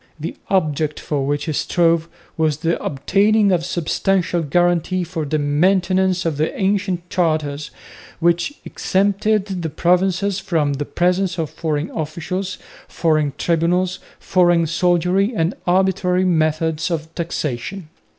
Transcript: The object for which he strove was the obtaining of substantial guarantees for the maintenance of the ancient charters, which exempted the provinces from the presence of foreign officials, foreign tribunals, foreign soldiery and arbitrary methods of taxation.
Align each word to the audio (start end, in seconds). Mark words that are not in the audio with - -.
The 0.19 0.35
object 0.49 0.99
for 0.99 1.27
which 1.27 1.45
he 1.45 1.53
strove 1.53 2.09
was 2.35 2.57
the 2.57 2.83
obtaining 2.83 3.51
of 3.51 3.63
substantial 3.63 4.41
guarantees 4.41 5.07
for 5.09 5.25
the 5.25 5.37
maintenance 5.37 6.25
of 6.25 6.37
the 6.37 6.59
ancient 6.59 7.07
charters, 7.11 7.69
which 8.19 8.53
exempted 8.65 9.61
the 9.61 9.69
provinces 9.69 10.39
from 10.39 10.73
the 10.73 10.85
presence 10.85 11.37
of 11.37 11.51
foreign 11.51 11.91
officials, 11.91 12.57
foreign 12.87 13.33
tribunals, 13.37 13.99
foreign 14.19 14.65
soldiery 14.65 15.35
and 15.35 15.53
arbitrary 15.67 16.25
methods 16.25 16.89
of 16.89 17.13
taxation. 17.13 17.87